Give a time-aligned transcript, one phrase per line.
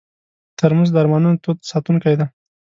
[0.59, 2.25] ترموز د ارمانونو تود ساتونکی دی.